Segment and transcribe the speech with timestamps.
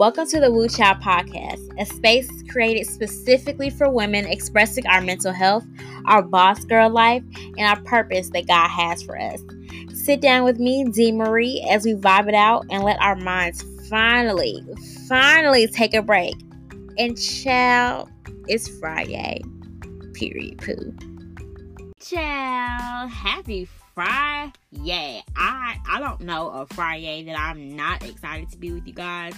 [0.00, 5.30] Welcome to the Whew Chile Podcast, a space created specifically for women expressing our mental
[5.30, 5.66] health,
[6.06, 7.22] our boss girl life,
[7.58, 9.42] and our purpose that God has for us.
[9.92, 13.62] Sit down with me, Dee Marie, as we vibe it out and let our minds
[13.90, 14.64] finally,
[15.06, 16.34] finally take a break.
[16.96, 18.08] And child,
[18.48, 19.42] it's Friday.
[20.14, 20.56] Period.
[20.62, 20.96] Poo.
[22.00, 25.22] Child, happy Friday.
[25.36, 29.34] I I don't know a Friday that I'm not excited to be with you guys.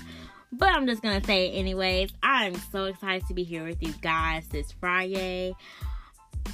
[0.52, 2.10] But I'm just gonna say it anyways.
[2.22, 5.54] I'm so excited to be here with you guys this Friday.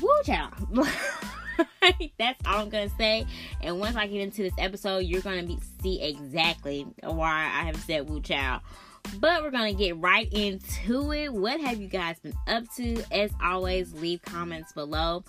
[0.00, 0.52] Woo child.
[2.18, 3.26] That's all I'm gonna say.
[3.60, 7.76] And once I get into this episode, you're gonna be see exactly why I have
[7.76, 8.62] said woo child.
[9.18, 11.32] But we're gonna get right into it.
[11.32, 13.02] What have you guys been up to?
[13.10, 15.24] As always, leave comments below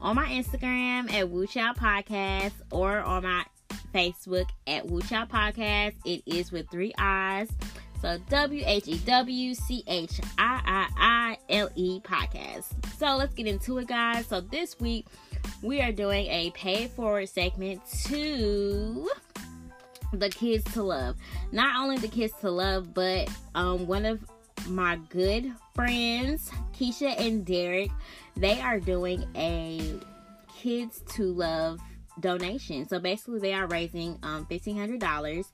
[0.00, 3.44] on my Instagram at Whew Chile Podcast or on my
[3.94, 5.94] Facebook at Whew Chile Podcast.
[6.04, 7.48] It is with three eyes.
[8.00, 12.72] So W H E W C H I I I L E podcast.
[12.96, 14.26] So let's get into it, guys.
[14.26, 15.06] So this week
[15.62, 19.08] we are doing a pay forward segment to
[20.12, 21.16] the kids to love.
[21.52, 24.24] Not only the kids to love, but um one of
[24.66, 27.90] my good friends, Keisha and Derek,
[28.36, 29.98] they are doing a
[30.56, 31.80] kids to love
[32.20, 32.88] donation.
[32.88, 35.44] So basically, they are raising um, $1,500,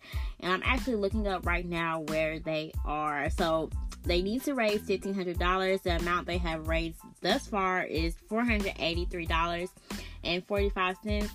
[0.41, 3.31] and I'm actually looking up right now where they are.
[3.31, 3.70] So
[4.05, 5.83] they need to raise $1,500.
[5.83, 11.31] The amount they have raised thus far is $483.45.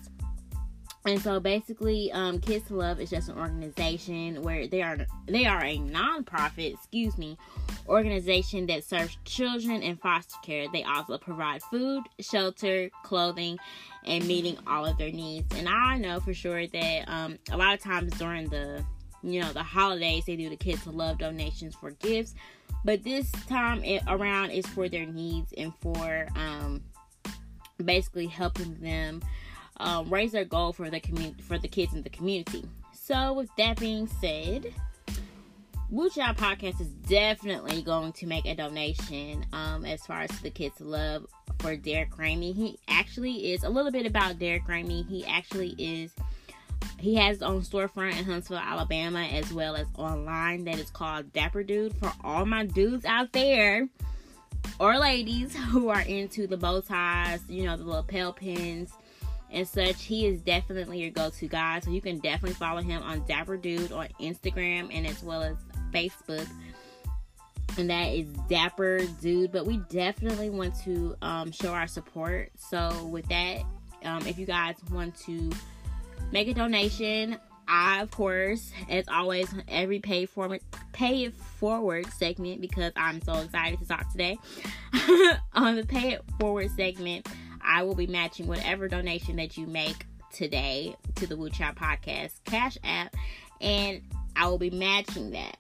[1.06, 5.46] And so basically, um, Kids to Love is just an organization where they are they
[5.48, 7.38] are a nonprofit, excuse me,
[7.88, 10.68] organization that serves children in foster care.
[10.72, 13.58] They also provide food, shelter, clothing,
[14.06, 15.56] and meeting all of their needs.
[15.56, 18.86] And I know for sure that um, a lot of times during the
[19.24, 22.36] you know the holidays they do the Kids to Love donations for gifts,
[22.86, 26.84] but this time around is for their needs and for um,
[27.84, 29.22] basically helping them
[29.82, 32.66] um, raise their goal for the community for the kids in the community.
[32.94, 34.74] So with that being said,
[35.90, 40.50] Whew Chile Podcast is definitely going to make a donation um, as far as the
[40.50, 41.28] kids love
[41.60, 42.56] for Derek Ramey.
[42.56, 45.06] He actually is a little bit about Derek Ramey.
[45.08, 46.14] He actually is
[46.98, 51.34] he has his own storefront in Huntsville, Alabama, as well as online that is called
[51.34, 51.94] Dapper Dude.
[51.98, 53.90] For all my dudes out there
[54.80, 58.94] or ladies who are into the bow ties, you know, the lapel pins,
[59.52, 60.04] and such.
[60.04, 61.80] He is definitely your go-to guy.
[61.80, 65.58] So you can definitely follow him on Dapper Dude on Instagram and as well as
[65.92, 66.48] Facebook.
[67.78, 69.52] And that is Dapper Dude.
[69.52, 72.52] But we definitely want to um, show our support.
[72.58, 73.64] So with that,
[74.04, 75.52] um, if you guys want to
[76.32, 77.38] make a donation,
[77.68, 83.34] I of course, as always, every pay forward pay it forward segment because I'm so
[83.34, 84.38] excited to talk today.
[85.54, 87.28] on the pay it forward segment,
[87.64, 92.32] I will be matching whatever donation that you make today to the Whew Chile Podcast
[92.46, 93.16] Cash App,
[93.60, 94.02] and
[94.36, 95.58] I will be matching that.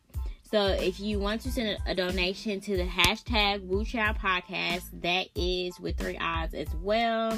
[0.50, 5.28] So if you want to send a, donation to the hashtag Whew Chile Podcast, that
[5.36, 7.32] is with three eyes as well.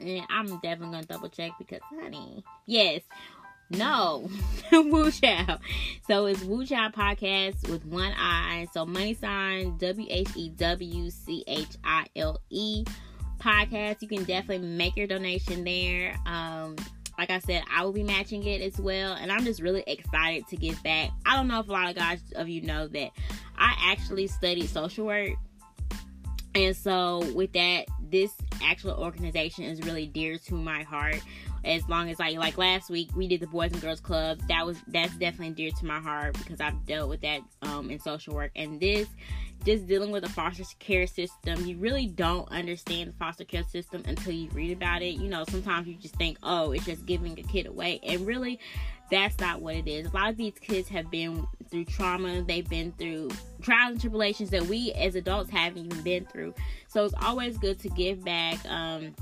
[0.00, 3.02] And I'm definitely gonna double check because honey, yes.
[3.70, 4.28] No,
[4.72, 5.60] Woo Child.
[6.06, 8.66] So it's Whew Chile Podcast with one eye.
[8.74, 12.84] So money sign W H E W C H I L E
[13.42, 14.02] podcast.
[14.02, 16.16] You can definitely make your donation there.
[16.26, 16.76] Um,
[17.18, 20.46] like I said, I will be matching it as well, and I'm just really excited
[20.48, 21.10] to give back.
[21.26, 23.10] I don't know if a lot of guys of you know that
[23.56, 25.32] I actually studied social work,
[26.54, 28.32] and so with that, this
[28.62, 31.20] actual organization is really dear to my heart.
[31.64, 34.66] As long as like like last week we did the Boys and Girls Club, that
[34.66, 38.34] was that's definitely dear to my heart because I've dealt with that um, in social
[38.34, 39.06] work, and this
[39.64, 44.02] just dealing with a foster care system, you really don't understand the foster care system
[44.06, 45.14] until you read about it.
[45.14, 48.00] You know, sometimes you just think, oh, it's just giving a kid away.
[48.02, 48.58] And really,
[49.10, 50.06] that's not what it is.
[50.06, 53.30] A lot of these kids have been through trauma, they've been through
[53.60, 56.54] trials and tribulations that we as adults haven't even been through.
[56.88, 59.14] So it's always good to give back um,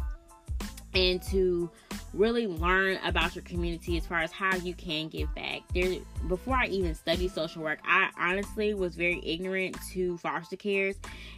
[0.94, 1.70] and to
[2.12, 5.60] really learn about your community as far as how you can give back.
[5.72, 10.96] There, before I even studied social work, I honestly was very ignorant to foster cares,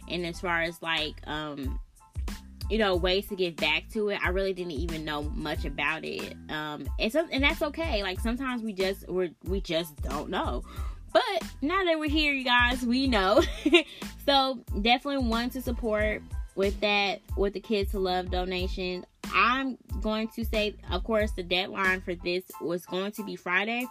[0.09, 1.79] and as far as like, um,
[2.69, 6.03] you know, ways to give back to it, I really didn't even know much about
[6.03, 6.35] it.
[6.49, 8.01] Um, and so, and that's okay.
[8.01, 10.63] Like sometimes we just we we just don't know.
[11.11, 13.43] But now that we're here, you guys, we know.
[14.25, 16.23] so definitely want to support
[16.55, 21.43] with that with the kids to love donation I'm going to say, of course, the
[21.43, 23.87] deadline for this was going to be Friday.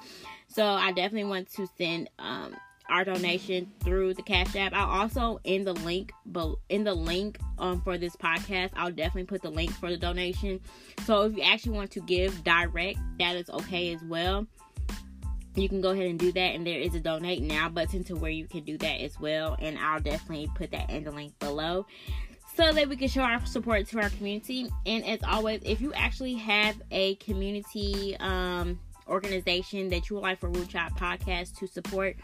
[0.48, 2.54] So I definitely want to send um,
[2.88, 4.72] our donation through the Cash App.
[4.74, 9.24] I'll also in the link, but in the link um, for this podcast, I'll definitely
[9.24, 10.60] put the link for the donation.
[11.04, 14.46] So if you actually want to give direct, that is okay as well.
[15.54, 18.16] You can go ahead and do that, and there is a donate now button to
[18.16, 19.56] where you can do that as well.
[19.58, 21.86] And I'll definitely put that in the link below
[22.56, 24.68] so that we can show our support to our community.
[24.86, 28.78] And as always, if you actually have a community um,
[29.08, 32.16] organization that you would like for Root Chop Podcast to support,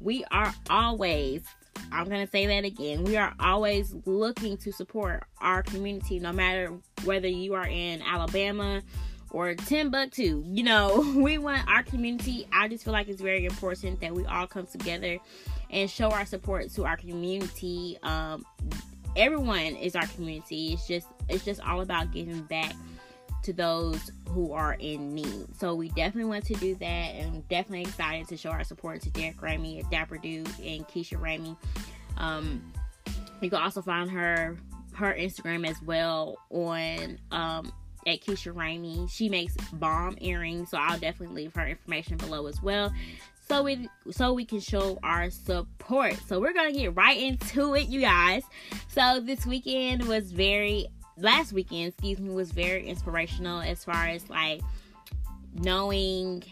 [0.00, 1.42] we are always
[1.90, 3.04] I'm going to say that again.
[3.04, 6.72] We are always looking to support our community, no matter
[7.04, 8.82] whether you are in Alabama
[9.30, 10.42] or Timbuktu.
[10.46, 12.46] You know, we want our community.
[12.52, 15.18] I just feel like it's very important that we all come together
[15.70, 17.98] and show our support to our community.
[18.02, 18.44] Um,
[19.16, 20.72] everyone is our community.
[20.72, 22.74] It's just it's just all about giving back
[23.42, 25.46] to those who are in need.
[25.58, 29.10] So we definitely want to do that and definitely excited to show our support to
[29.10, 31.56] Derek Ramey, Dapper Dude, and Keisha Ramey.
[32.16, 32.72] Um,
[33.40, 34.56] you can also find her
[34.94, 37.72] her Instagram as well on um,
[38.06, 39.10] at Keisha Ramey.
[39.10, 42.92] She makes bomb earrings, so I'll definitely leave her information below as well.
[43.52, 46.16] So we so we can show our support.
[46.26, 48.44] So we're gonna get right into it, you guys.
[48.88, 50.86] So this weekend was very
[51.18, 54.62] last weekend, excuse me, was very inspirational as far as like
[55.52, 56.42] knowing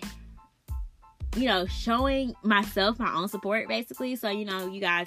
[1.36, 4.14] you know, showing myself my own support basically.
[4.14, 5.06] So, you know, you guys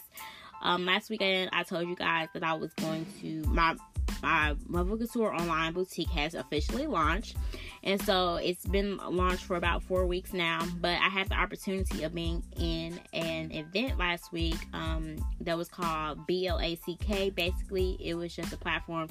[0.64, 3.76] um last weekend I told you guys that I was going to my
[4.24, 7.36] my Mother Couture online boutique has officially launched.
[7.84, 10.66] And so it's been launched for about four weeks now.
[10.80, 15.68] But I had the opportunity of being in an event last week um, that was
[15.68, 17.36] called BLACK.
[17.36, 19.10] Basically, it was just a platform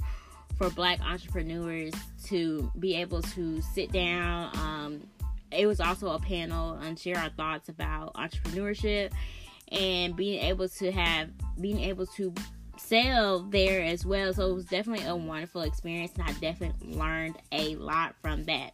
[0.57, 1.93] for black entrepreneurs
[2.25, 4.57] to be able to sit down.
[4.57, 5.07] Um,
[5.51, 9.13] it was also a panel and share our thoughts about entrepreneurship
[9.71, 11.31] and being able to have
[11.61, 12.33] being able to
[12.83, 14.33] sell there as well.
[14.35, 18.73] So it was definitely a wonderful experience and I definitely learned a lot from that.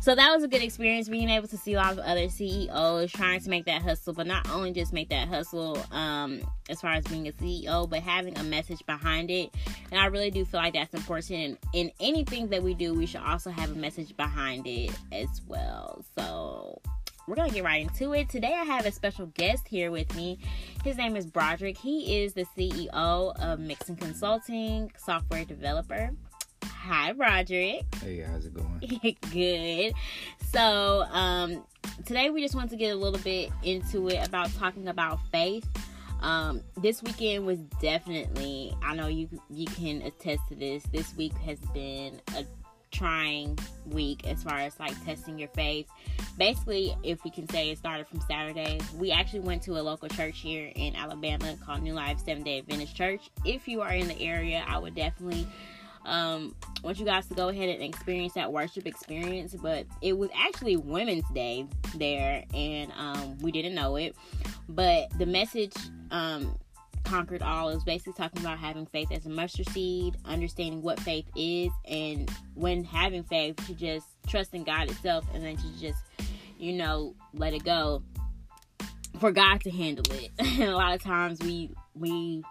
[0.00, 3.12] So that was a good experience being able to see a lot of other CEOs
[3.12, 6.40] trying to make that hustle, but not only just make that hustle um,
[6.70, 9.50] as far as being a CEO, but having a message behind it.
[9.90, 11.58] And I really do feel like that's important.
[11.74, 16.02] In anything that we do, we should also have a message behind it as well.
[16.16, 16.80] So
[17.28, 18.30] we're gonna get right into it.
[18.30, 20.38] Today I have a special guest here with me.
[20.82, 21.76] His name is Broderick.
[21.76, 22.90] He is the CEO
[23.38, 26.10] of Mixon Consulting, software developer.
[26.64, 27.84] Hi, Broderick.
[27.96, 29.16] Hey, how's it going?
[29.30, 29.92] Good.
[30.52, 31.64] So, um,
[32.06, 35.68] today we just want to get a little bit into it about talking about faith.
[36.20, 40.82] Um, this weekend was definitely, I know you you can attest to this.
[40.84, 42.44] This week has been a
[42.90, 45.86] trying week as far as like testing your faith.
[46.36, 50.08] Basically, if we can say it started from Saturday, we actually went to a local
[50.08, 53.30] church here in Alabama called New Life Seventh Day Adventist Church.
[53.44, 55.46] If you are in the area, I would definitely
[56.04, 59.54] um, want you guys to go ahead and experience that worship experience.
[59.54, 64.16] But it was actually Women's Day there, and um, we didn't know it.
[64.68, 65.74] But the message
[66.10, 66.58] um,
[67.08, 71.26] conquered all is basically talking about having faith as a mustard seed, understanding what faith
[71.34, 76.02] is, and when having faith, to just trust in God itself, and then to just,
[76.58, 78.02] you know, let it go
[79.18, 80.30] for God to handle it.
[80.38, 82.42] and a lot of times we we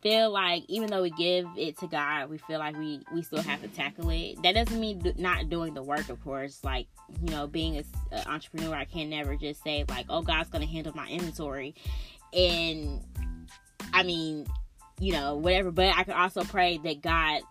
[0.00, 3.42] feel like even though we give it to God, we feel like we we still
[3.42, 4.40] have to tackle it.
[4.42, 6.62] That doesn't mean do, not doing the work, of course.
[6.62, 6.86] Like
[7.20, 7.84] you know, being an
[8.26, 11.74] entrepreneur, I can never just say like, "Oh, God's gonna handle my inventory,"
[12.32, 13.00] and
[13.92, 14.46] I mean,
[15.00, 15.70] you know, whatever.
[15.70, 17.42] But I can also pray that God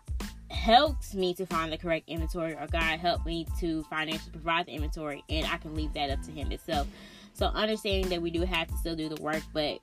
[0.50, 4.74] helps me to find the correct inventory, or God help me to financially provide the
[4.74, 6.88] inventory, and I can leave that up to Him itself.
[7.34, 9.80] So understanding that we do have to still do the work, but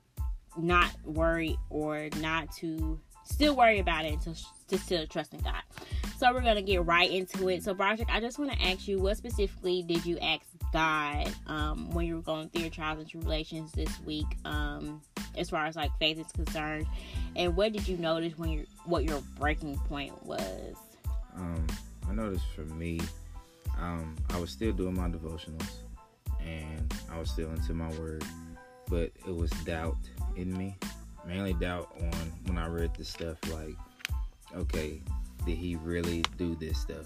[0.57, 4.35] not worry or not to still worry about it to,
[4.67, 5.61] to still trust in God.
[6.17, 7.63] So we're gonna get right into it.
[7.63, 11.89] So Broderick, I just want to ask you, what specifically did you ask God um,
[11.91, 15.01] when you were going through your trials and tribulations this week, um,
[15.37, 16.87] as far as like faith is concerned,
[17.35, 20.75] and what did you notice when you what your breaking point was?
[21.35, 21.67] Um,
[22.09, 22.99] I noticed for me,
[23.79, 25.69] um, I was still doing my devotionals,
[26.45, 28.23] and I was still into my word,
[28.89, 29.97] but it was doubt
[30.35, 30.75] in me.
[31.25, 33.75] Mainly doubt on when I read the stuff like,
[34.55, 35.01] okay,
[35.45, 37.05] did he really do this stuff?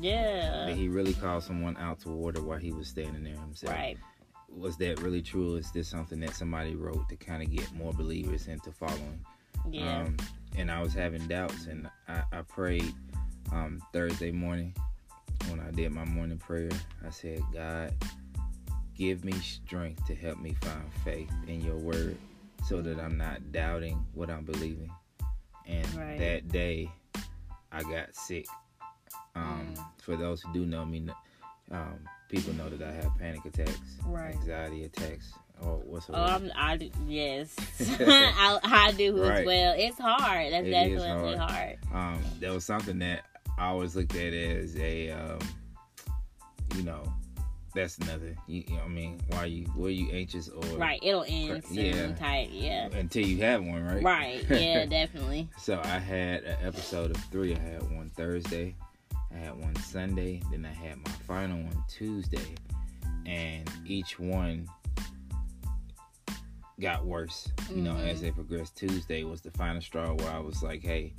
[0.00, 0.66] Yeah.
[0.66, 3.74] Did he really call someone out to water while he was standing there himself?
[3.74, 3.96] Right.
[4.48, 5.56] Was that really true?
[5.56, 9.24] Is this something that somebody wrote to kind of get more believers into following
[9.70, 10.02] Yeah.
[10.02, 10.16] Um,
[10.56, 12.92] and I was having doubts, and I, I prayed
[13.52, 14.74] um, Thursday morning
[15.48, 16.70] when I did my morning prayer.
[17.06, 17.94] I said, God,
[18.96, 22.16] give me strength to help me find faith in your word
[22.66, 24.90] so that I'm not doubting what I'm believing.
[25.66, 26.18] And Right.
[26.18, 26.90] that day,
[27.72, 28.46] I got sick.
[29.34, 29.84] Um, Mm.
[30.02, 31.08] For those who do know me,
[31.70, 31.98] um,
[32.28, 34.34] people know that I have panic attacks, Right.
[34.34, 36.22] anxiety attacks, or whatsoever.
[36.24, 37.54] Oh, I'm, I do, yes,
[38.00, 39.74] I, I do as well.
[39.76, 40.52] It's hard.
[40.52, 41.78] That's It definitely hard.
[41.92, 42.16] hard.
[42.16, 43.24] um, that was something that
[43.58, 45.38] I always looked at as a, um,
[46.76, 47.04] you know,
[47.74, 48.36] that's nothing.
[48.46, 51.64] You, you know, what I mean, why you were you anxious or Right, it'll end
[51.64, 51.76] soon.
[51.76, 52.14] Yeah.
[52.14, 52.88] Type, yeah.
[52.92, 54.02] until you have one, right?
[54.02, 55.48] Right, yeah, definitely.
[55.58, 57.54] so I had an episode of three.
[57.54, 58.74] I had one Thursday,
[59.34, 62.54] I had one Sunday, then I had my final one Tuesday,
[63.26, 64.68] and each one
[66.80, 67.48] got worse.
[67.70, 68.20] You know, as Mhm.
[68.22, 68.76] they progressed.
[68.76, 71.12] Tuesday was the final straw where I was like, hey.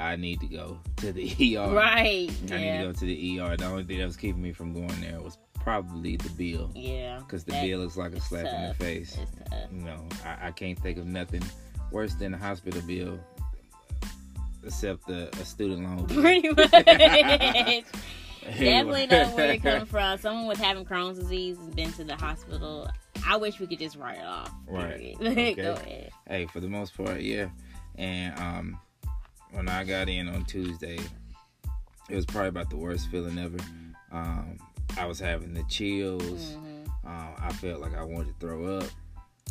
[0.00, 1.74] I need to go to the ER.
[1.74, 3.56] Right, I need to go to the ER.
[3.56, 7.18] The only thing that was keeping me from going there was probably the bill, yeah.
[7.18, 9.18] because the bill is like a slap in the face.
[9.50, 9.58] Tough.
[9.70, 11.42] You know, I, I can't think of nothing
[11.90, 13.20] worse than a hospital bill,
[14.64, 16.06] except a, a student loan.
[16.06, 16.22] bill.
[16.22, 16.70] Pretty much.
[16.70, 17.84] Definitely
[19.08, 20.16] know where it comes from.
[20.16, 22.88] Someone with having Crohn's disease has been to the hospital.
[23.26, 24.50] I wish we could just write it off.
[24.66, 25.18] Right.
[25.18, 25.56] period.
[25.56, 26.12] Go ahead.
[26.26, 27.50] hey, for the most part, yeah.
[27.96, 28.80] And um,
[29.50, 30.98] when I got in on Tuesday,
[32.08, 33.58] it was probably about the worst feeling ever.
[34.10, 34.58] Um,
[34.98, 36.52] I was having the chills.
[36.54, 36.88] Mhm.
[37.04, 38.88] Um, I felt like I wanted to throw up.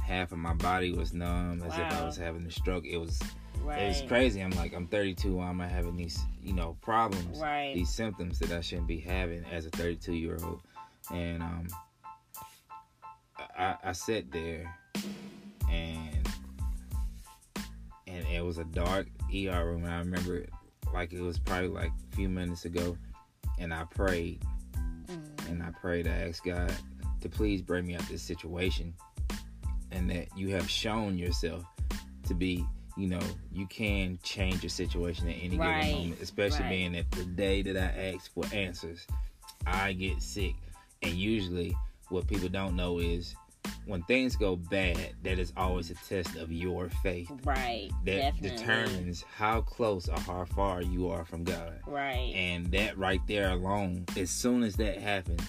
[0.06, 2.86] Half of my body was numb, as if I was having a stroke.
[2.86, 3.20] It was
[3.62, 3.80] Right.
[3.84, 4.42] it was crazy.
[4.42, 5.36] I'm like, I'm 32.
[5.36, 7.74] Why am I having these, you know, problems, Right.
[7.74, 10.62] these symptoms that I shouldn't be having as a 32 year old?
[11.12, 11.68] And um,
[13.58, 14.74] I, I sat there,
[15.70, 16.30] and
[18.08, 20.50] and it was a dark ER room, and I remember it
[20.94, 22.98] like it was probably like a few minutes ago,
[23.60, 24.44] and I prayed.
[25.48, 26.74] And I prayed, I asked God
[27.22, 28.94] to please bring me out this situation,
[29.92, 31.66] and that you have shown yourself
[32.28, 36.62] to be, you know, you can change your situation at any Right, given moment, especially
[36.62, 36.70] right.
[36.70, 39.06] being that the day that I ask for answers,
[39.66, 40.56] I get sick,
[41.02, 41.76] and usually
[42.10, 43.36] what people don't know is
[43.86, 47.32] when things go bad, that is always a test of your faith.
[47.44, 47.90] Right.
[48.06, 48.50] That Definitely.
[48.58, 51.80] determines how close or how far you are from God.
[51.86, 52.34] Right.
[52.36, 55.42] And that right there alone, as soon as that happened,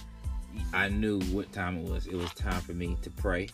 [0.73, 2.07] I knew what time it was.
[2.07, 3.49] It was time for me to pray,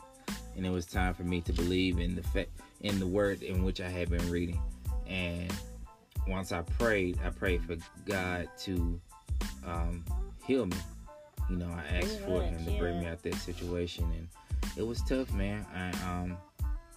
[0.56, 2.46] and it was time for me to believe in the fa-
[2.82, 4.62] in the word in which I had been reading.
[5.08, 5.54] And
[6.28, 9.00] once I prayed, I prayed for God to
[9.66, 10.06] um,
[10.46, 10.78] heal me.
[11.50, 13.12] You know, I asked Pretty for much, Him to bring me yeah.
[13.12, 14.28] out that situation, and
[14.78, 15.66] it was tough, man.
[15.76, 16.38] I, um,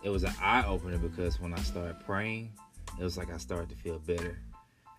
[0.02, 2.52] it was an eye opener because when I started praying,
[2.98, 4.38] it was like I started to feel better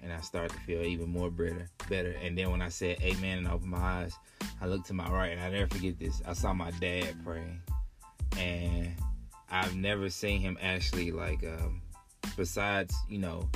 [0.01, 1.67] and I started to feel even more better.
[1.89, 2.11] Better.
[2.21, 4.13] And then when I said amen and I opened my eyes,
[4.61, 6.21] I looked to my right and I never forget this.
[6.25, 7.61] I saw my dad praying.
[8.37, 8.93] And
[9.51, 11.81] I've never seen him actually like um
[12.37, 13.49] besides, you know,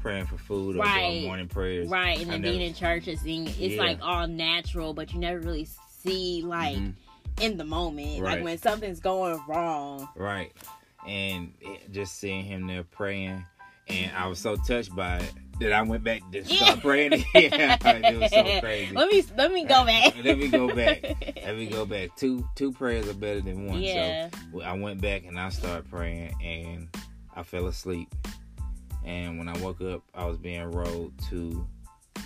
[0.00, 1.10] praying for food or Right.
[1.10, 1.88] doing morning prayers.
[1.90, 3.80] Right, and then never- being in church and seeing it's Yeah.
[3.82, 5.66] like all natural, but you never really
[6.02, 6.94] see like Mhm.
[7.40, 8.36] In the moment, Right.
[8.36, 10.08] like when something's going wrong.
[10.16, 10.52] Right.
[11.06, 13.44] And it, just seeing him there praying
[13.88, 16.64] and I was so touched by it that I went back to Yeah.
[16.64, 17.12] start praying.
[17.34, 18.94] yeah, it was so crazy.
[18.94, 20.14] Let me let me go back.
[20.22, 21.02] Let me go back.
[21.44, 22.14] Let me go back.
[22.16, 23.80] Two two prayers are better than one.
[23.82, 24.28] Yeah.
[24.52, 26.88] So I went back and I started praying and
[27.34, 28.08] I fell asleep.
[29.04, 31.66] And when I woke up, I was being rolled to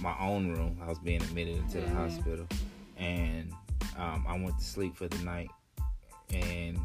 [0.00, 0.78] my own room.
[0.84, 1.94] I was being admitted into the Mhm.
[1.94, 2.46] hospital,
[2.98, 3.52] and
[3.98, 5.50] um, I went to sleep for the night.
[6.32, 6.78] And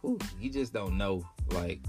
[0.00, 1.26] whew, you just don't know.
[1.50, 1.80] Like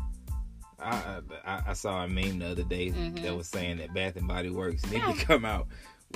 [0.80, 3.22] I, I I saw a meme the other day Mhm.
[3.24, 5.68] that was saying that Bath and Body Works need to come out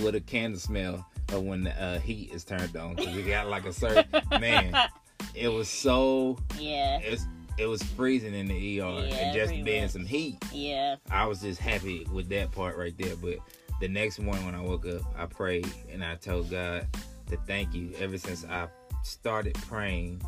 [0.01, 3.47] with a candle smell of when the uh, heat is turned on because it got
[3.47, 4.05] like a certain
[4.39, 4.75] man.
[5.33, 6.99] It was so Yeah.
[6.99, 7.25] it's
[7.57, 9.91] it was freezing in the ER Yeah, and just being much.
[9.91, 10.37] some heat.
[10.51, 10.97] Yeah.
[11.09, 13.15] I was just happy with that part right there.
[13.15, 13.37] But
[13.79, 16.85] the next morning when I woke up, I prayed and I told God
[17.27, 17.91] to thank you.
[17.99, 18.67] Ever since I
[19.03, 20.21] started praying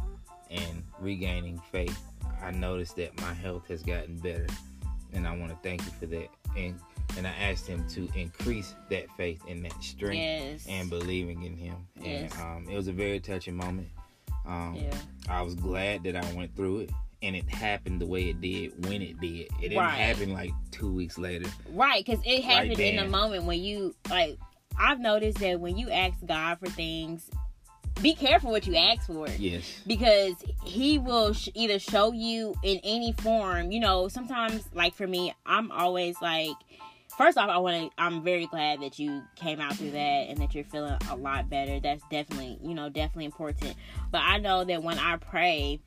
[0.50, 2.00] and regaining faith,
[2.42, 4.48] I noticed that my health has gotten better,
[5.14, 6.28] and I want to thank you for that.
[6.58, 6.80] And
[7.18, 10.66] and I asked Him to increase that faith and that strength Yes.
[10.70, 11.76] and believing in Him.
[12.00, 12.32] Yes.
[12.34, 13.88] And um, it was a very touching moment.
[14.46, 14.96] Um, yeah.
[15.28, 16.92] I was glad that I went through it
[17.22, 19.48] and it happened the way it did when it did.
[19.60, 19.90] It didn't Right.
[19.98, 21.50] happen like two weeks later.
[21.74, 24.38] Right, because it happened in the moment when you like.
[24.78, 27.30] I've noticed that when you ask God for things,
[28.02, 29.28] be careful what you ask for.
[29.28, 29.82] Yes.
[29.86, 33.72] Because he will sh- either show you in any form.
[33.72, 36.56] You know, sometimes like for me, I'm always like
[37.20, 38.02] first off, I want to.
[38.02, 41.50] I'm very glad that you came out through that and that you're feeling a lot
[41.50, 41.80] better.
[41.80, 43.76] That's definitely, you know, definitely important.
[44.12, 45.82] But I know that when I pray,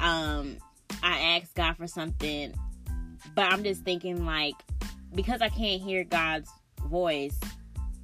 [0.00, 0.56] um,
[1.02, 2.54] I ask God for something,
[3.34, 4.54] but I'm just thinking like
[5.14, 6.50] because I can't hear God's
[6.88, 7.38] voice,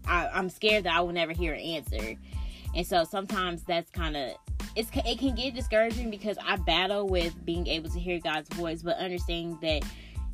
[0.07, 2.17] I, I'm scared that I will never hear an answer.
[2.75, 4.33] And so sometimes that's kind of
[4.75, 8.83] it's it can get discouraging because I battle with being able to hear God's voice,
[8.83, 9.83] but understanding that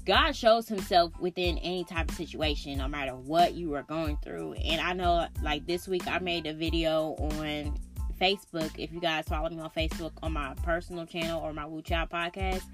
[0.04, 4.54] God shows himself within any type of situation, no matter what you are going through.
[4.54, 7.78] And I know, like this week, I made a video on
[8.18, 8.70] Facebook.
[8.78, 12.06] If you guys follow me on Facebook on my personal channel or my Whew Chile
[12.10, 12.64] podcast,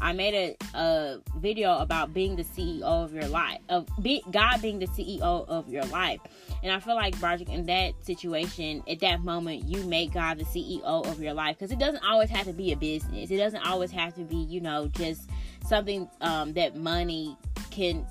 [0.00, 4.60] I made a, a video about being the CEO of your life, of be, God
[4.60, 6.20] being the CEO of your life.
[6.62, 10.44] And I feel like, Broderick, in that situation, at that moment, you make God the
[10.44, 13.30] CEO of your life because it doesn't always have to be a business.
[13.30, 15.30] It doesn't always have to be, you know, just
[15.66, 17.36] something um, that money
[17.70, 18.06] can.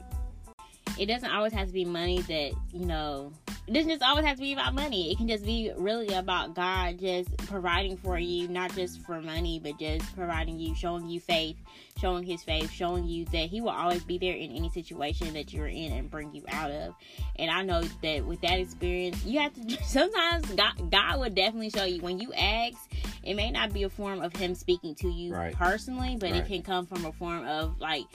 [0.98, 3.32] It doesn't always have to be money that you know.
[3.68, 5.12] It doesn't just always have to be about money.
[5.12, 9.60] It can just be really about God just providing for you, not just for money,
[9.60, 11.58] but just providing you, showing you faith,
[12.00, 15.52] showing His faith, showing you that He will always be there in any situation that
[15.52, 16.94] you're in and bring you out of.
[17.38, 19.84] And I know that with that experience, you have to.
[19.84, 22.78] Sometimes God, God will definitely show you when you ask
[23.26, 25.56] it may not be a form of him speaking to you right.
[25.56, 26.42] personally, but right.
[26.42, 28.06] it can come from a form of like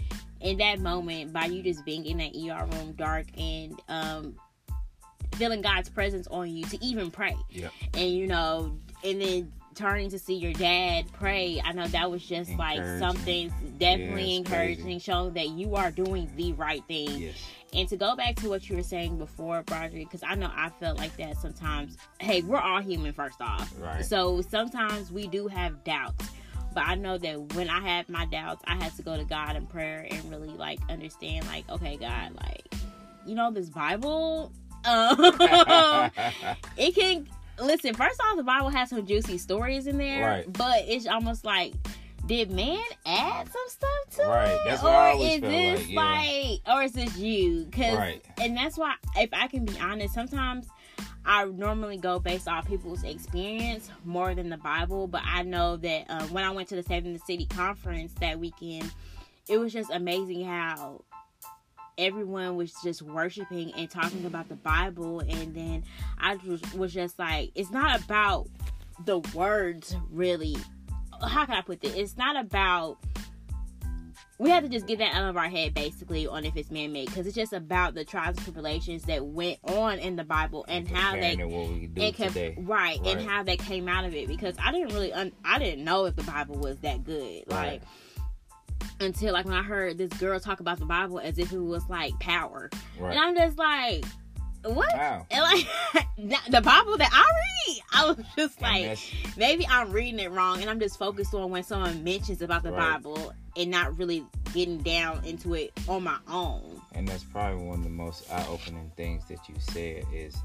[0.41, 4.35] in that moment by you just being in that ER room dark and um
[5.35, 7.37] feeling God's presence on you to even pray.
[7.51, 7.73] Yep.
[7.95, 12.25] And you know, and then turning to see your dad pray, I know that was
[12.25, 14.99] just like something definitely encouraging, crazy.
[14.99, 17.11] showing that you are doing the right thing.
[17.11, 17.35] Yes.
[17.73, 20.71] And to go back to what you were saying before, Broderick, because I know I
[20.81, 21.97] felt like that sometimes.
[22.19, 23.73] Hey, we're all human, first off.
[23.79, 24.05] Right.
[24.05, 26.29] So sometimes we do have doubts.
[26.75, 29.57] But I know that when I had my doubts, I had to go to God
[29.57, 32.75] in prayer and really like understand, like, okay, God, like,
[33.27, 34.53] you know, this Bible,
[34.85, 36.11] um,
[36.77, 37.29] it can
[37.61, 37.95] listen.
[37.95, 40.53] First off, the Bible has some juicy stories in there, right.
[40.53, 41.75] but it's almost like
[42.27, 44.51] did man add some stuff to right.
[44.51, 44.61] it?
[44.65, 46.01] That's or I is this like, yeah.
[46.01, 47.69] like, or is this you?
[47.73, 48.25] Cause, right.
[48.41, 50.69] and that's why, if I can be honest, sometimes
[51.25, 55.07] I normally go based off people's experience more than the Bible.
[55.07, 58.39] But I know that uh, when I went to the Saving the City conference that
[58.39, 58.91] weekend,
[59.49, 61.03] it was just amazing how
[61.99, 65.21] everyone was just worshiping and talking about the Bible.
[65.21, 65.85] And then
[66.19, 66.39] I
[66.77, 68.49] was just like, it's not about
[69.05, 70.57] the words really
[71.23, 71.95] how can I put this?
[71.95, 72.99] It's not about
[74.39, 77.09] we have to just get that out of our head basically on if it's man-made
[77.09, 80.89] because it's just about the trials and tribulations that went on in the bible and
[80.89, 84.73] how they and kept, right, right, and how they came out of it because i
[84.73, 87.73] didn't really un, i didn't know if the bible was that good right.
[87.73, 87.83] like
[89.01, 91.89] until like when i heard this girl talk about the bible as if it was
[91.89, 93.17] like power right.
[93.17, 94.05] and i'm just like
[94.65, 94.93] what?
[94.95, 95.27] Wow.
[95.31, 95.67] And like
[96.51, 98.99] the Bible that I read, I was just like,
[99.37, 102.73] maybe I'm reading it wrong, and I'm just focused on when someone mentions about the
[102.73, 103.03] right.
[103.03, 106.81] Bible and not really getting down into it on my own.
[106.95, 110.37] And that's probably one of the most eye-opening things that you said is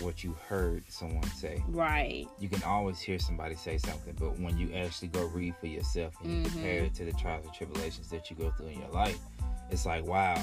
[0.00, 1.62] what you heard someone say.
[1.68, 2.26] Right.
[2.38, 6.14] You can always hear somebody say something, but when you actually go read for yourself
[6.22, 6.52] and you mm-hmm.
[6.52, 9.18] compare it to the trials and tribulations that you go through in your life,
[9.70, 10.42] it's like, wow,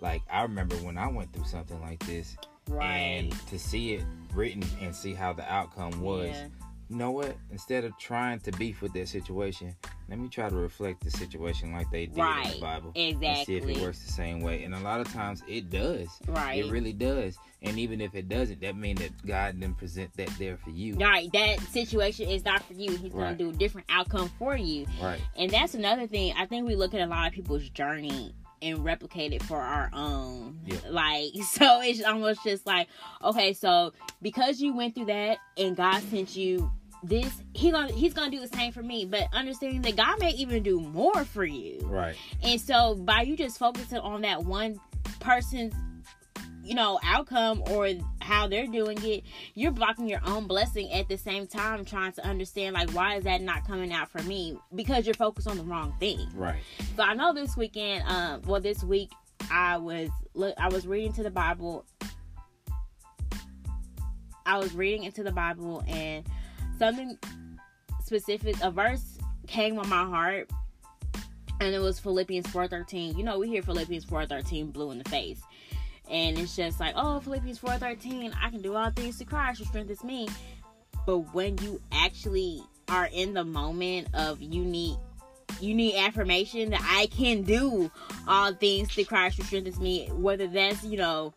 [0.00, 2.36] like I remember when I went through something like this,
[2.68, 2.96] right.
[2.96, 6.28] and to see it written and see how the outcome was.
[6.28, 6.46] Yeah.
[6.88, 7.36] You know what?
[7.50, 9.76] Instead of trying to beef with that situation,
[10.08, 12.46] let me try to reflect the situation like they did right.
[12.46, 12.92] in the Bible.
[12.94, 13.28] Exactly.
[13.28, 14.64] And see if it works the same way.
[14.64, 16.08] And a lot of times it does.
[16.26, 16.64] Right.
[16.64, 17.36] It really does.
[17.62, 20.94] And even if it doesn't, that means that God didn't present that there for you.
[20.94, 21.30] Right.
[21.32, 22.92] That situation is not for you.
[22.92, 23.12] He's right.
[23.12, 24.86] going to do a different outcome for you.
[25.02, 25.20] Right.
[25.36, 26.32] And that's another thing.
[26.38, 29.90] I think we look at a lot of people's journey and replicate it for our
[29.92, 30.58] own.
[30.64, 30.78] Yeah.
[30.88, 32.88] Like, so it's almost just like,
[33.22, 36.70] okay, so because you went through that and God sent you
[37.02, 39.04] this, he gonna he's gonna do the same for me.
[39.04, 41.80] But understanding that God may even do more for you.
[41.84, 42.16] Right.
[42.42, 44.80] And so by you just focusing on that one
[45.20, 45.74] person's
[46.68, 47.88] you know outcome or
[48.20, 52.24] how they're doing it you're blocking your own blessing at the same time trying to
[52.26, 55.64] understand like why is that not coming out for me because you're focused on the
[55.64, 56.60] wrong thing right
[56.94, 59.10] so i know this weekend um well this week
[59.50, 61.86] i was look i was reading to the bible
[64.44, 66.26] i was reading into the bible and
[66.78, 67.18] something
[68.04, 70.50] specific a verse came on my heart
[71.60, 75.40] and it was philippians 4.13 you know we hear philippians 4.13 blue in the face
[76.10, 79.66] and it's just like, oh, Philippians 4:13, I can do all things to Christ who
[79.66, 80.28] strengthens me.
[81.06, 84.96] but when you actually are in the moment of you need
[85.60, 87.90] you need affirmation that I can do
[88.26, 91.32] all things through Christ who strengthens me, whether that's, you know,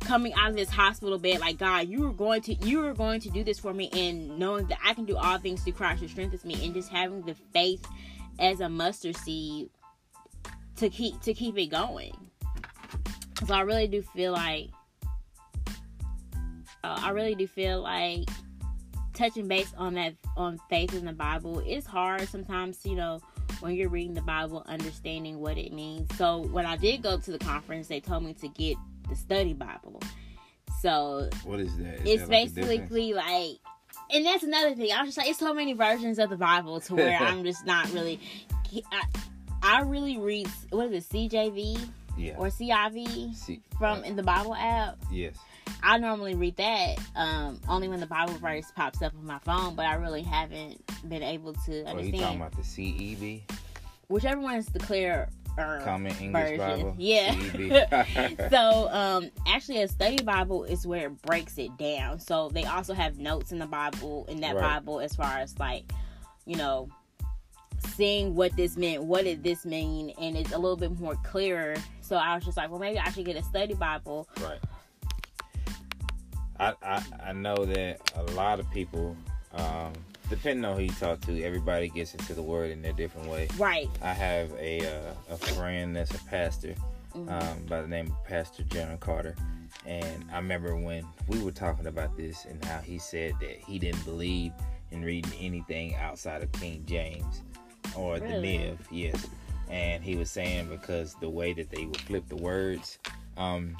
[0.00, 3.20] coming out of this hospital bed like God, you are going to you are going
[3.20, 6.00] to do this for me and knowing that I can do all things through Christ
[6.00, 7.84] who strengthens me and just having the faith
[8.38, 9.70] as a mustard seed
[10.76, 12.12] to keep to keep it going.
[13.46, 14.70] So I really do feel like
[16.84, 18.28] uh, I really do feel like
[19.14, 23.20] touching base on that on faith in the Bible is hard sometimes, you know,
[23.60, 26.14] when you're reading the Bible, understanding what it means.
[26.16, 28.76] So when I did go to the conference, they told me to get
[29.08, 30.02] the study Bible.
[30.80, 32.06] So what is that?
[32.06, 33.58] Is it's that like basically like
[34.10, 34.90] and that's another thing.
[34.92, 37.66] I was just like, it's so many versions of the Bible to where I'm just
[37.66, 38.20] not really.
[38.92, 39.04] I,
[39.62, 42.34] I really read what is it CJV yeah.
[42.36, 44.98] or CIV C- from uh, in the Bible app.
[45.10, 45.36] yes.
[45.82, 49.74] I normally read that um, only when the Bible verse pops up on my phone,
[49.74, 51.98] but I really haven't been able to understand.
[51.98, 53.42] Oh, you talking about the CEB?
[54.08, 56.58] whichever one is the clear uh, Common English version.
[56.58, 56.94] Bible?
[56.98, 57.34] Yeah.
[58.50, 62.94] So um actually a study bible is where it breaks it down so they also
[62.94, 64.62] have notes in the bible in that Right.
[64.78, 65.84] bible as far as like
[66.46, 66.88] you know
[67.96, 71.74] seeing what this meant what did this mean and it's a little bit more clearer
[72.00, 74.58] so i was just like well maybe i should get a study bible Right.
[76.60, 79.16] I, I I know that a lot of people,
[79.54, 79.92] um,
[80.28, 83.48] depending on who you talk to, everybody gets into the word in their different way.
[83.58, 86.74] right I have a uh, a friend that's a pastor
[87.14, 87.30] Mhm.
[87.42, 89.34] um, by the name of Pastor John Carter,
[89.86, 93.78] and I remember when we were talking about this and how he said that he
[93.78, 94.52] didn't believe
[94.90, 97.42] in reading anything outside of King James
[97.96, 98.58] or the Really?
[98.58, 99.26] Niv, yes,
[99.70, 102.98] and he was saying because the way that they would flip the words,
[103.38, 103.76] um,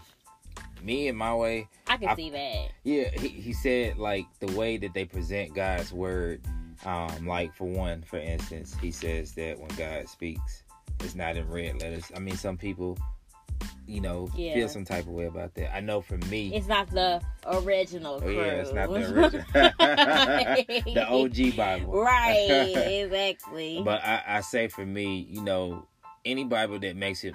[0.82, 4.46] me and my way, i can I- see that yeah, he, he said like the
[4.56, 6.40] way that they present God's word,
[6.86, 10.62] um, like for one, for instance, he says that when God speaks,
[11.00, 12.04] it's not in red letters.
[12.16, 12.96] I mean, some people,
[13.86, 14.54] you know, Yeah.
[14.54, 15.74] feel some type of way about that.
[15.74, 21.06] I know for me, it's not the original oh, yeah, it's not the original, the
[21.08, 25.86] OG Bible, right exactly But I, I say for me, you know,
[26.24, 27.34] any Bible that makes it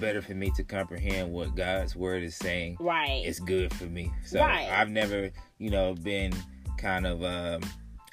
[0.00, 4.10] better for me to comprehend what God's word is saying right it's good for me.
[4.24, 4.68] So Right.
[4.70, 6.32] I've never, you know, been
[6.78, 7.62] kind of um,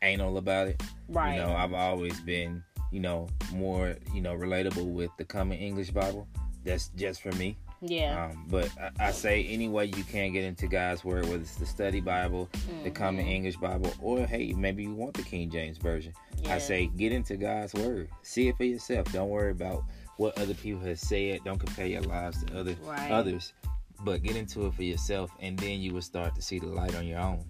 [0.01, 0.81] anal about it.
[1.07, 5.57] right You know, I've always been, you know, more, you know, relatable with the Common
[5.57, 6.27] English Bible.
[6.63, 7.57] That's just for me.
[7.81, 11.41] yeah Um, but I, I say any way you can get into God's word, whether
[11.41, 12.49] it's the study Bible,
[12.83, 13.31] the Common Mhm.
[13.31, 16.13] English Bible, or hey, maybe you want the King James version.
[16.43, 16.55] Yeah.
[16.55, 18.09] I say get into God's word.
[18.21, 19.11] See it for yourself.
[19.13, 19.83] Don't worry about
[20.19, 21.39] what other people have said.
[21.45, 23.09] Don't compare your lives to other Right.
[23.09, 23.53] others.
[24.01, 26.93] But get into it for yourself and then you will start to see the light
[26.95, 27.43] on your own.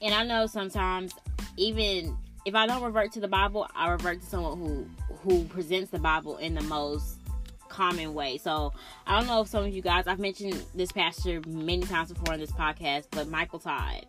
[0.00, 1.12] And I know sometimes
[1.58, 2.16] even
[2.46, 4.86] if I don't revert to the Bible, I revert to someone who
[5.22, 7.18] who presents the Bible in the most
[7.68, 8.38] common way.
[8.38, 8.72] So
[9.06, 12.34] I don't know if some of you guys I've mentioned this pastor many times before
[12.34, 14.06] in this podcast, but Michael Todd.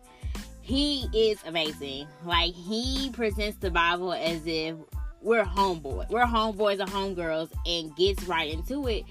[0.62, 2.06] He is amazing.
[2.24, 4.76] Like he presents the Bible as if
[5.20, 6.08] we're homeboy.
[6.10, 9.04] We're homeboys and homegirls and gets right into it.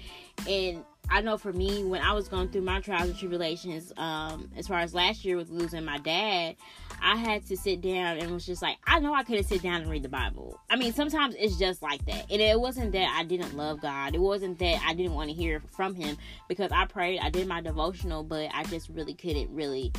[0.48, 4.48] And I know for me, when I was going through my trials and tribulations, um,
[4.56, 6.56] as far as last year with losing my dad,
[7.02, 9.80] I had to sit down and was just like, I know I couldn't sit down
[9.82, 10.60] and read the Bible.
[10.68, 12.30] I mean, sometimes it's just like that.
[12.30, 14.14] And it wasn't that I didn't love God.
[14.14, 16.16] It wasn't that I didn't want to hear from Him
[16.48, 19.92] because I prayed, I did my devotional, but I just really couldn't really.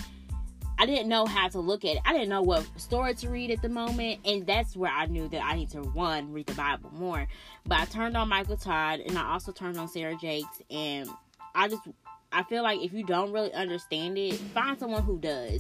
[0.78, 2.02] I didn't know how to look at it.
[2.06, 5.28] I didn't know what story to read at the moment, and that's where I knew
[5.30, 7.28] that I need to one read the Bible more.
[7.66, 11.08] But I turned on Michael Todd, and I also turned on Sarah Jakes, and
[11.54, 11.84] I just
[12.32, 15.60] I feel like if you don't really understand it, find someone who does,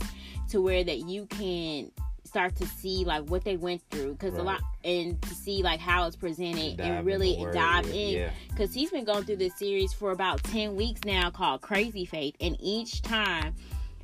[0.49, 1.91] to where that you can
[2.23, 5.79] start to see like what they went through, because a lot and to see like
[5.79, 8.29] how it's presented Dive and really dive yeah, in yeah.
[8.49, 12.35] because he's been going through this series for about 10 weeks now called crazy faith
[12.39, 13.53] and each time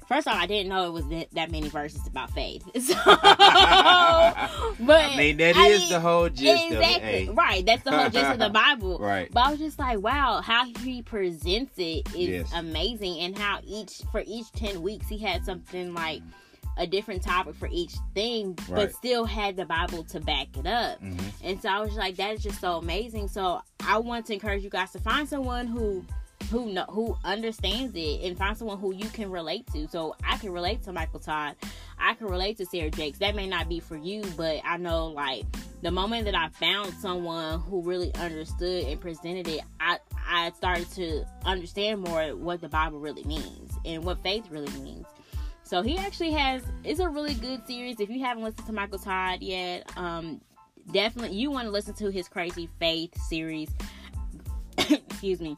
[0.08, 2.96] first of all, i didn't know it was that, that many verses about faith so,
[3.06, 7.34] but I mean, that is I mean, the whole gist exactly of it.
[7.36, 9.30] Right that's the whole gist of the bible Right.
[9.32, 12.52] but i was just like wow how he presents it is Yes.
[12.54, 16.22] amazing and how each for each 10 weeks he had something like
[16.80, 21.02] a different topic for each thing but still had the bible to back it up
[21.02, 21.20] Mhm.
[21.44, 23.28] and so I was like, that is just so amazing.
[23.30, 26.06] So I want to encourage you guys to find someone who
[26.50, 29.88] who know, who understands it and find someone who you can relate to.
[29.88, 31.56] So I can relate to Michael Todd.
[32.00, 33.20] I can relate to Sarah Jakes.
[33.20, 35.46] That may not be for you, but I know like
[35.82, 40.90] the moment that I found someone who really understood and presented it, I I started
[40.92, 45.06] to understand more what the Bible really means and what faith really means.
[45.64, 48.00] So he actually has it's a really good series.
[48.00, 50.42] If you haven't listened to Michael Todd yet, um,
[50.92, 53.70] definitely you want to listen to his Crazy Faith series.
[54.78, 55.58] Excuse me.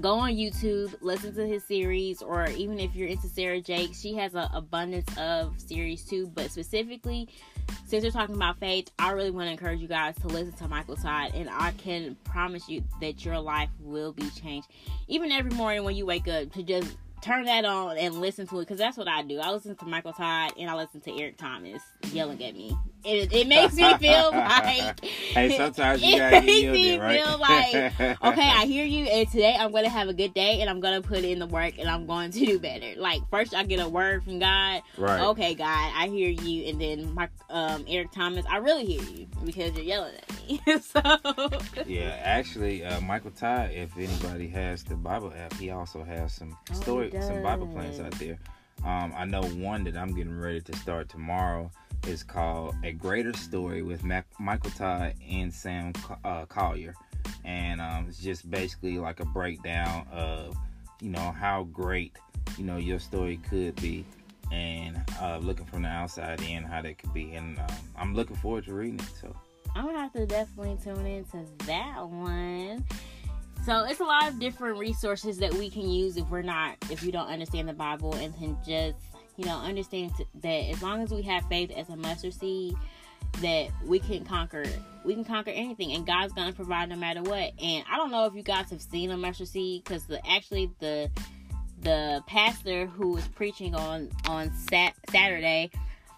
[0.00, 4.14] Go on YouTube, listen to his series, or even if you're into Sarah Jake, she
[4.14, 6.28] has an abundance of series too.
[6.34, 7.28] But specifically,
[7.86, 10.66] since we're talking about faith, I really want to encourage you guys to listen to
[10.66, 14.68] Michael Todd, and I can promise you that your life will be changed.
[15.08, 18.58] Even every morning when you wake up, to just turn that on and listen to
[18.58, 19.38] it because that's what I do.
[19.38, 22.76] I listen to Michael Todd and I listen to Eric Thomas yelling at me.
[23.04, 27.22] It, it makes me feel like hey, sometimes you gotta it makes me it, right?
[27.22, 30.68] feel like okay, I hear you, and today I'm gonna have a good day, and
[30.70, 33.00] I'm gonna put in the work, and I'm going to do better.
[33.00, 34.82] Like first, I get a word from God.
[34.98, 35.22] right.
[35.28, 39.26] Okay, God, I hear you, and then my um, Eric Thomas, I really hear you
[39.44, 40.60] because you're yelling at me.
[40.80, 41.50] so
[41.86, 46.56] Yeah, actually, uh, Michael Todd, if anybody has the Bible app, he also has some
[46.86, 48.38] Oh, he some Bible plans out there.
[48.84, 51.70] Um, I know one that I'm getting ready to start tomorrow
[52.06, 55.92] is called "A Greater Story" with Mac- Michael Todd and Sam
[56.24, 56.94] uh, Collier,
[57.44, 60.56] and um, it's just basically like a breakdown of
[61.00, 62.16] you know how great
[62.58, 64.04] you know your story could be,
[64.50, 68.36] and uh, looking from the outside in how that could be, and um, I'm looking
[68.36, 69.12] forward to reading it.
[69.20, 69.34] So.
[69.74, 72.84] I'm gonna have to definitely tune into that one.
[73.64, 77.04] So it's a lot of different resources that we can use if we're not, if
[77.04, 78.96] you don't understand the Bible, and can just,
[79.36, 82.74] you know, understand that as long as we have faith as a mustard seed,
[83.40, 84.64] that we can conquer,
[85.04, 87.52] we can conquer anything, and God's gonna provide no matter what.
[87.62, 90.70] And I don't know if you guys have seen a mustard seed, because the actually
[90.80, 91.08] the
[91.82, 95.70] the pastor who was preaching on on sat- Saturday,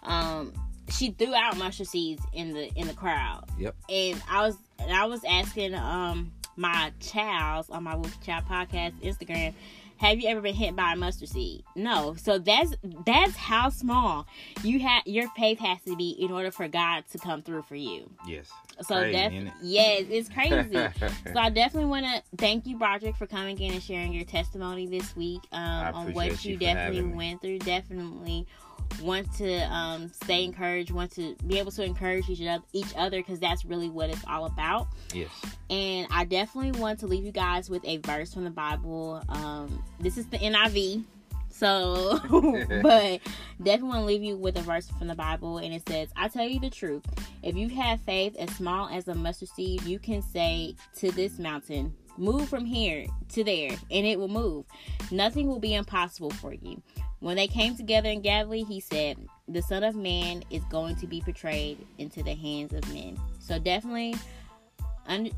[0.03, 0.51] um,
[0.89, 3.45] she threw out mustard seeds in the in the crowd.
[3.59, 3.75] Yep.
[3.89, 8.93] And I was and I was asking um my child's on my Whew Chile podcast
[9.01, 9.53] Instagram,
[9.97, 11.63] have you ever been hit by a mustard seed?
[11.75, 12.15] No.
[12.15, 12.73] So that's
[13.05, 14.27] that's how small
[14.63, 17.75] you have your faith has to be in order for God to come through for
[17.75, 18.09] you.
[18.27, 18.51] Yes.
[18.81, 19.53] So Crazy, def- it?
[19.61, 20.75] yes, it's crazy.
[21.33, 24.85] So I definitely want to thank you, Broderick, for coming in and sharing your testimony
[24.85, 27.59] this week um, on what you, you definitely went through.
[27.59, 28.47] Definitely
[29.01, 33.17] want to um, stay encouraged, want to be able to encourage each other, each other,
[33.17, 34.87] because that's really what it's all about.
[35.13, 35.29] yes.
[35.69, 39.21] And I definitely want to leave you guys with a verse from the Bible.
[39.29, 41.03] Um, this is the NIV.
[41.49, 42.19] So,
[42.83, 43.21] but
[43.63, 45.59] definitely want to leave you with a verse from the Bible.
[45.59, 47.03] And it says, I tell you the truth.
[47.43, 51.39] If you have faith as small as a mustard seed, you can say to this
[51.39, 54.65] mountain, Move from here to there, and it will move.
[55.11, 56.81] Nothing will be impossible for you.
[57.19, 61.07] When they came together in Galilee, he said, The Son of Man is going to
[61.07, 63.19] be betrayed into the hands of men.
[63.39, 64.15] So, definitely
[65.07, 65.31] un-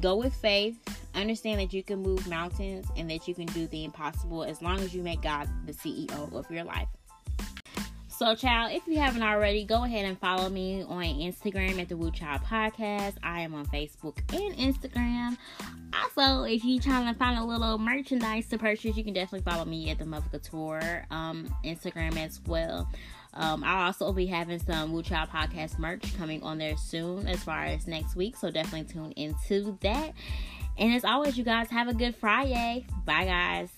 [0.00, 0.76] go with faith.
[1.14, 4.80] Understand that you can move mountains and that you can do the impossible as long
[4.80, 6.88] as you make God the CEO of your life.
[8.18, 11.96] So, child, if you haven't already, go ahead and follow me on Instagram at the
[11.96, 13.14] Whew Chile Podcast.
[13.22, 15.36] I am on Facebook and Instagram.
[15.94, 19.64] Also, if you're trying to find a little merchandise to purchase, you can definitely follow
[19.64, 22.88] me at the Mother Couture um, Instagram as well.
[23.34, 27.44] Um, I'll also be having some Whew Chile Podcast merch coming on there soon as
[27.44, 28.36] far as next week.
[28.36, 30.12] So definitely tune into that.
[30.76, 32.84] And as always, you guys have a good Friday.
[33.04, 33.70] Bye, guys.